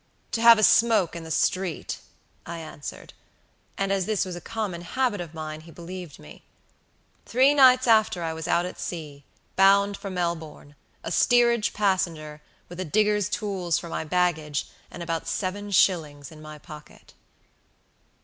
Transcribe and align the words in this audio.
'To 0.31 0.41
have 0.41 0.57
a 0.57 0.63
smoke 0.63 1.15
in 1.15 1.23
the 1.23 1.29
street,' 1.29 1.99
I 2.43 2.57
answered; 2.57 3.13
and 3.77 3.91
as 3.91 4.07
this 4.07 4.25
was 4.25 4.35
a 4.35 4.41
common 4.41 4.81
habit 4.81 5.21
of 5.21 5.35
mine 5.35 5.61
he 5.61 5.69
believed 5.71 6.17
me. 6.17 6.41
Three 7.27 7.53
nights 7.53 7.85
after 7.85 8.23
I 8.23 8.33
was 8.33 8.47
out 8.47 8.65
at 8.65 8.79
sea, 8.79 9.23
bound 9.55 9.95
for 9.95 10.09
Melbournea 10.09 10.73
steerage 11.11 11.71
passenger, 11.73 12.41
with 12.67 12.79
a 12.79 12.83
digger's 12.85 13.29
tools 13.29 13.77
for 13.77 13.89
my 13.89 14.03
baggage, 14.03 14.67
and 14.89 15.03
about 15.03 15.27
seven 15.27 15.69
shillings 15.69 16.31
in 16.31 16.41
my 16.41 16.57
pocket." 16.57 17.13